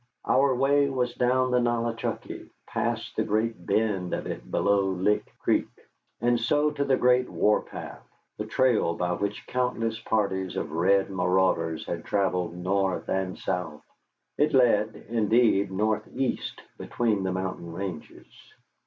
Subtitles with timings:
[0.25, 5.67] Our way was down the Nollichucky, past the great bend of it below Lick Creek,
[6.19, 8.01] and so to the Great War path,
[8.39, 13.83] the trail by which countless parties of red marauders had travelled north and south.
[14.39, 18.25] It led, indeed, northeast between the mountain ranges.